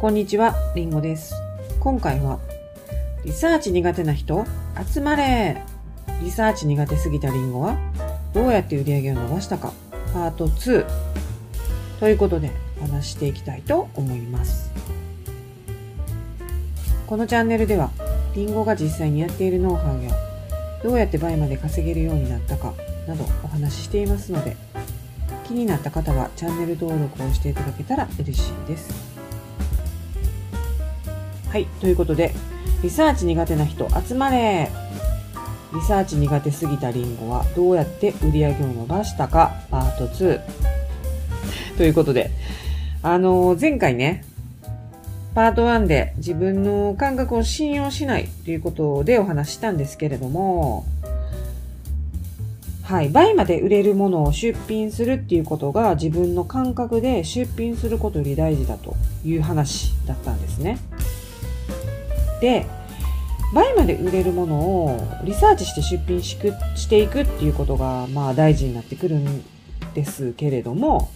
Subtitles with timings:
[0.00, 1.34] こんにちは、りんごです。
[1.78, 2.38] 今回は、
[3.22, 4.46] リサーチ苦手な人、
[4.90, 5.62] 集まれ
[6.22, 7.76] リサーチ苦手すぎたりんごは、
[8.32, 9.74] どうやって売り上げを伸ばしたか、
[10.14, 10.86] パート2。
[12.00, 12.50] ということで、
[12.80, 14.72] お話していきたいと思います。
[17.06, 17.90] このチャンネルでは、
[18.34, 20.12] りんごが実際にやっているノウハウや、
[20.82, 22.72] どうやって倍まで稼げるようになったか、
[23.06, 24.56] などお話ししていますので、
[25.46, 29.09] 気になった方はチャンネル登録をしていただけたら嬉しいです。
[31.50, 32.32] はい、ということで、
[32.82, 34.70] リサーチ苦手な人集まれ
[35.74, 40.40] リサーチ苦手すぎたりんごはどうやって売り上げを伸ばしたかパート2。
[41.76, 42.30] ということで、
[43.02, 44.24] あのー前回ね、
[45.34, 50.84] パート1で自分の感覚を信用しないということでお話ししたんですけれども、
[52.82, 60.78] はい、倍まで売れるものを出品するっていうことが自分の感覚で出品することより大事だという話だったんですね。
[62.40, 62.66] で、
[63.52, 69.44] 倍まで売れるものをリサーチして出品しくしていくっていうことがまあ大事になってくるん
[69.94, 71.10] ですけれども、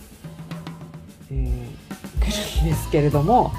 [1.31, 3.53] えー、くるんですけれども、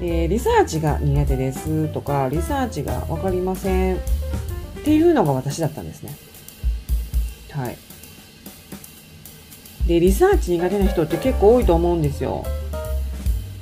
[0.00, 3.98] えーリサーチが苦手ですとか、リサーチがわかりませんっ
[4.84, 6.16] ていうのが私だったんですね。
[7.52, 7.76] はい。
[9.86, 12.44] で、リサーチ苦手な人って結構多いと思うんですよ。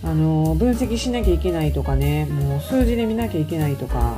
[0.02, 4.16] あの、分析しなきゃいけないとかね、もう数字で見なきゃいけないとか、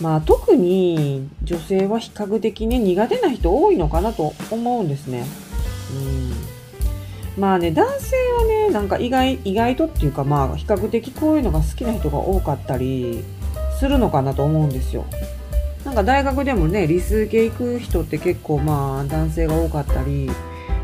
[0.00, 5.24] まあ特に女性は比較的ね、苦手な人多いのかなと思うんですね。
[7.36, 7.40] うん。
[7.40, 13.24] まあね、男性はね、なんか意外、意外とっていうかまあ比較的こういうのが好きな人が多かったり
[13.78, 15.04] するのかなと思うんですよ。
[15.84, 20.30] なんか大学でもね、理数系行く人って結構まあ男性が多かったり、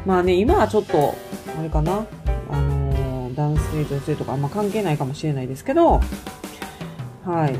[0.06, 1.14] まあね、今はちょっと、
[1.58, 2.06] あれかな、
[3.34, 6.00] 男性、女性とかあんま関係ないかもしれないですけど、
[7.24, 7.58] はい。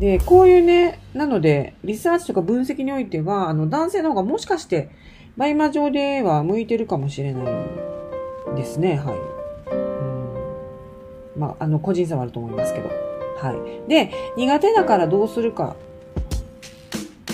[0.00, 4.90] で、こういうね、なので、リサーチとか分析においては、あの、男性の方がもしかして、
[5.36, 9.74] BUYMA 上では向いてるかもしれないですね、はい。
[9.74, 12.88] うん、まあ、あの、個人差はあると思いますけど。
[12.88, 13.52] は
[13.86, 13.88] い。
[13.88, 15.76] で、苦手だからどうするか。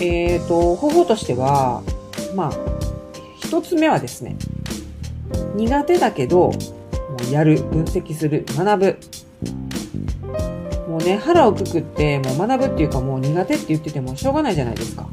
[0.01, 1.81] えっ、と、方法としては、
[2.35, 2.51] まあ、
[3.39, 4.35] 一つ目はですね、
[5.55, 6.51] 苦手だけど、
[7.31, 8.97] やる、分析する、学ぶ。
[10.89, 15.07] もうね、腹をくくって、もう学ぶっていうかもう苦手って言っててもしょうがないじゃないですか。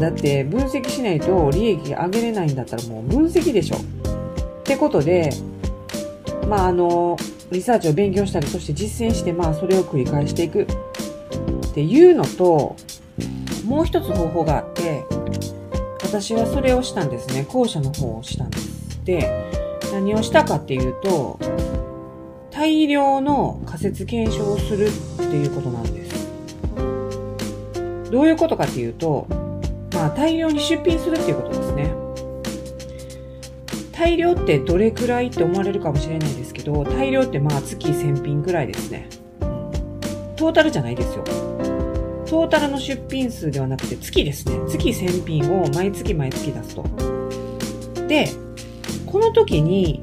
[0.00, 3.76] だって、分析しないと利益上げれないんだったらもう分析でしょ。
[3.76, 5.30] ってことで、
[6.48, 7.16] まああの、
[7.50, 10.66] リサーチを勉強したり、そして実践して、まあそれを繰り返していくっ
[11.74, 12.76] ていうのと、
[13.64, 15.04] もう一つ方法があって、
[16.02, 17.44] 私はそれをしたんですね。
[17.48, 19.04] 後者の方をしたんです。
[19.04, 19.59] で、
[19.92, 21.38] 何をしたかっていうと、
[22.50, 26.28] 大量の仮説検証をするっていうことなんです。
[28.10, 29.26] どういうことかっていうと、
[29.94, 31.92] まあ大量に出品するっていうことですね。
[33.92, 39.08] 大量ってどれくらいって思われるかもしれないですけど、大量ってまあ月1000品くらいですね。
[40.36, 41.24] トータルじゃないですよ。
[42.26, 44.58] トータルの出品数ではなくて月ですね。
[44.68, 46.84] 月1000品を毎月毎月出すと。
[48.08, 48.28] で、
[49.10, 50.02] この時に、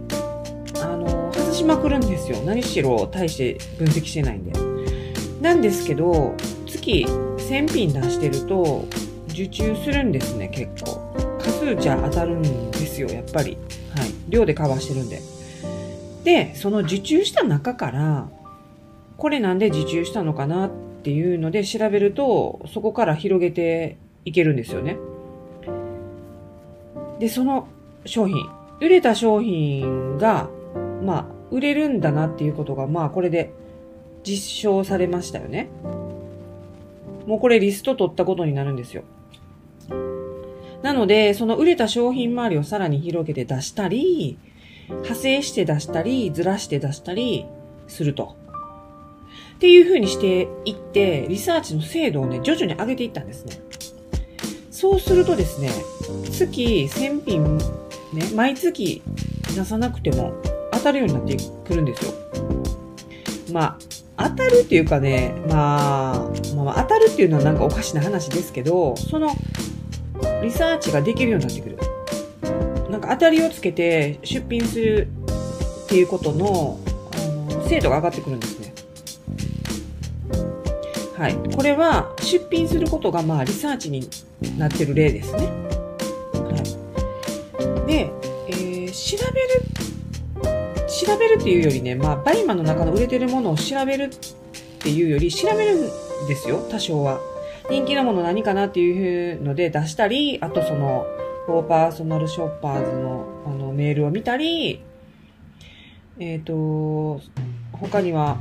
[0.82, 2.40] あの、外しまくるんですよ。
[2.46, 4.52] 何しろ大して分析してないんで。
[5.42, 6.36] なんですけど、
[6.66, 8.86] 月1000品出してると、
[9.30, 11.14] 受注するんですね、結構。
[11.40, 13.58] 数じゃ当たるんですよ、やっぱり。
[13.96, 14.10] はい。
[14.30, 15.22] 量でカバーしてるんで。
[16.24, 18.28] で、その受注した中から、
[19.16, 20.72] これなんで受注したのかなっ
[21.04, 24.98] ていうので調べると、そこから広げていけるんですよね。
[27.20, 27.68] で、その
[28.06, 28.36] 商品、
[28.80, 30.50] 売れた商品が、
[31.04, 33.52] まあ、売れるんだなっていうことが、まあ、これで
[34.24, 35.70] 実証されましたよね。
[37.26, 39.04] もうこれリスト取ったことになるんですよ。
[40.82, 44.38] なので、その売れた商品周りをさらに広げて出したり、
[44.90, 47.46] 派生して出したり、ずらして出したり
[47.88, 48.36] すると。
[49.56, 53.60] っていう風にしていって、リサーチの精度をね、徐々に上げていったんですね。
[54.72, 55.72] そうするとですね、
[56.32, 57.60] 月1000品、
[58.14, 59.02] ね、毎月
[59.56, 60.34] 出さなくても
[60.72, 62.14] 当たるようになってくるんですよ。
[63.52, 63.78] ま
[64.18, 69.30] あ、当たるっていうかね、まあ、まあ、当たるっていうのはなんかおかしな話ですけど、その、
[70.42, 71.78] リサーチができるようになってくる。
[72.90, 75.08] なんか当たりをつけて出品する
[75.86, 76.80] っていうことの、
[77.50, 78.74] あの、精度が上がってくるんですね。
[81.18, 81.36] はい。
[81.56, 84.08] これは出品することがまあリサーチに
[84.58, 85.67] なってる例ですね。
[88.50, 94.10] えー調べる、調べるっていうよりね、まあ、 BUYMA の中の売れてるものを調べるっ
[94.80, 95.82] ていうより、調べるん
[96.28, 97.20] ですよ、多少は。
[97.70, 101.06] 人気のもの何かなっていうので出したり、あとその、
[101.46, 104.82] フォーパーソナルショッパーズのあのメールを見たり、
[106.20, 107.22] えっ、ー、と、
[107.74, 108.38] 他には、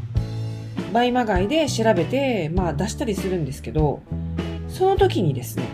[0.93, 4.01] バイマガで調べて、まあ出したりするんですけど、
[4.69, 5.65] その時にですね、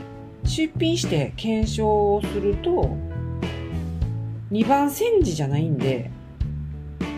[0.45, 2.97] 出品して検証をすると、
[4.53, 6.11] 2番煎じじゃないんで、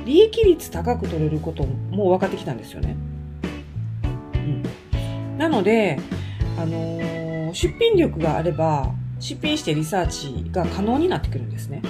[0.04, 2.96] 利益率高く取れることも分かってきたんですよね。
[4.34, 5.36] うん。
[5.36, 5.98] なので、
[6.56, 11.82] あのー、出品力があれば、出品してリサーチが可能になってくるんですね。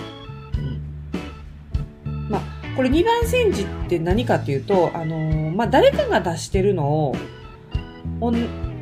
[2.06, 2.28] うん。
[2.30, 2.40] まあ、
[2.74, 7.16] これ2番煎じって何かっていうと、あのー、まあ、誰かが出してるのを、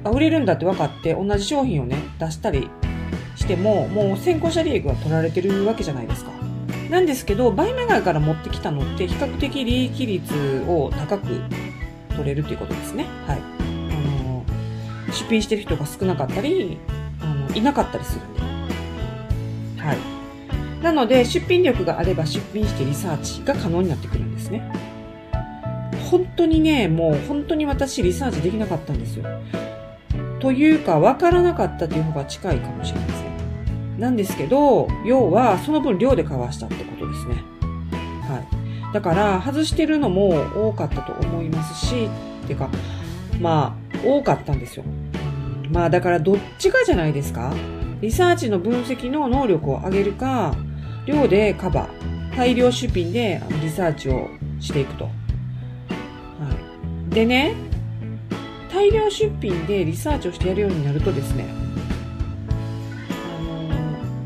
[0.04, 2.70] 売れるんだって分かって同じ商品をね、出したり
[3.34, 6.41] しても、もう先行者利益が取られてるわけじゃないですか。
[6.92, 11.40] なんですけど、バイメガイから持ってきたのって比較的利益率を高く
[12.14, 13.06] 取れるということですね。
[13.26, 13.38] はい。
[13.38, 13.62] あ
[14.28, 14.44] の、
[15.10, 16.76] 出品してる人が少なかったり、
[17.22, 18.40] あの、いなかったりするんで。
[19.82, 19.98] はい。
[20.84, 24.70] なので、出品力があれば出品してリサーチが可能になってくるんですね。
[26.10, 29.24] 本当にね、もう本当に私リサーチできなかったんですよ。
[30.40, 33.21] というか、わからなかったという方が近いかもしれません。
[34.02, 37.36] なんですけど、要はその分量でかわしたってことですね。
[38.22, 38.40] は
[38.90, 38.92] い。
[38.92, 42.08] だから、外してるのも多かったと思いますし、
[42.48, 42.68] てか、
[43.40, 44.84] まあ、多かったんですよ。
[45.70, 47.54] まあ、だからどっちかじゃないですか？
[48.00, 50.56] リサーチの分析の能力を上げるか、
[51.06, 54.28] 量でカバー、大量出品でリサーチを
[54.58, 55.04] していくと。
[55.04, 55.10] は
[57.08, 57.14] い。
[57.14, 57.54] でね、
[58.72, 61.44] 大量出品でリサーチをしてやるようになるとですね、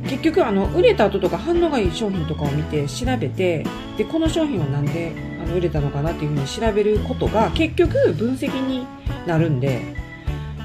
[0.07, 3.65] 結局あの売れた後とか反応がいい商品とかを見て調べて
[3.97, 5.13] でこの商品は何で
[5.43, 8.87] あの売れたのかなっていうふうに調べることが結局分析に
[9.27, 9.83] なるんで、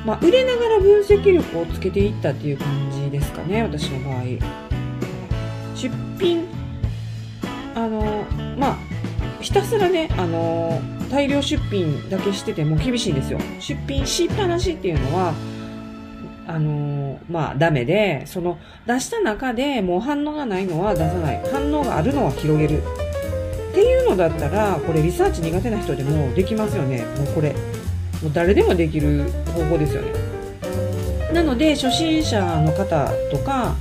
[0.05, 4.23] まあ、売れながら分析力をつけていったっていう感じですかね私の場合。
[5.75, 5.89] 出
[6.19, 6.47] 品
[7.73, 8.25] あの
[8.57, 8.77] まあ
[9.41, 10.79] ひたすらねあの
[11.09, 13.39] 大量出品だけしてても厳しいんですよ。
[13.59, 15.33] 出品しっぱなしっていうのは、
[16.56, 21.42] あのー、まあ、ダメで、その、出した中でもう反応がないのは出さない。
[21.51, 22.81] 反応があるのは広げる。
[23.71, 27.06] っていうのだったら、これリサーチ苦手な人でもできますよね。
[27.18, 27.53] もうこれ。
[28.21, 29.24] もう誰でもできる
[29.56, 30.12] 方法ですよね。
[31.33, 33.75] なので、初心者の方とか、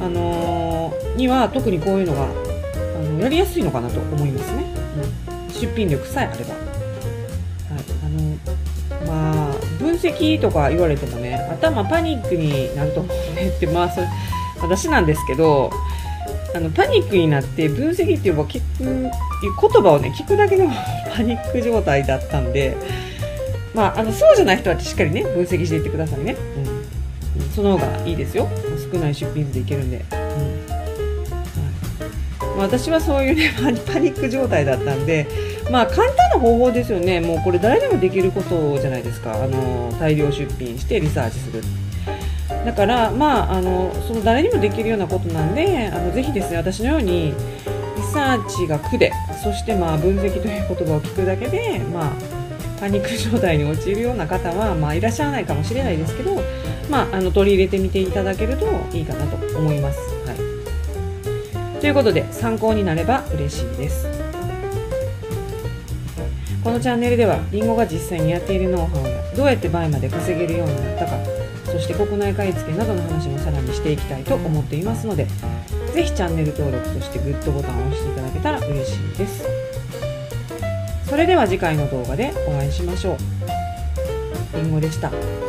[0.00, 2.28] あのー、には特にこういうのが、あ
[3.02, 4.64] の、やりやすいのかなと思いますね。
[4.98, 6.54] うん出品力さえあれば。
[6.54, 6.64] はい、
[8.04, 11.33] あの、まあ、分析とか言われてもね、
[11.70, 14.08] 頭パニックになると思うねって、まあ、それ、
[14.60, 15.70] 私なんですけど、
[16.54, 20.72] あの、パニックになって分析っていう聞く、言葉をね、聞くだけでも
[21.14, 22.76] パニック状態だったんで、
[23.74, 26.36] まあ、あの、そうじゃない人はしっかりね、分析していってくださいね。
[27.36, 27.50] うん。
[27.54, 28.48] その方がいいですよ。
[28.92, 30.04] 少ない出品数でいけるんで。
[32.56, 33.50] 私はそういうね
[33.86, 35.26] パニック状態だったんで
[35.70, 37.20] まあ簡単な方法ですよね。
[37.20, 39.32] もうこれ誰でもできることじゃないですか。
[39.32, 41.62] あの大量出品してリサーチする
[42.64, 47.34] だからまああのその誰にもできるようなことなんであのぜひですね私のように
[47.96, 49.12] リサーチが苦で
[49.42, 52.12] そしてまあ分析という言葉を聞くだけでまあ
[52.80, 56.40] パニック状態に陥るような方は、まあ、いらっしゃらないかもしれないですけど、
[56.90, 59.98] まあ、あの取り入れてみていただけるといいかなと思います。
[60.26, 61.80] はい。
[61.80, 64.23] ということで参考になれば嬉しいです。
[66.64, 71.12] このチャンネルではりんごが実際にやっているノウハウやどうやって倍まで稼げるようになったか
[71.66, 75.26] そして国内買い付けなどの話もさらにしていきたいと思っていますので
[75.92, 79.46] 是非チャンネル登録そしてグッドボタンを押していただけたら嬉しいです
[81.06, 85.43] それでは次回の動画でお会いしましょうりんごでした。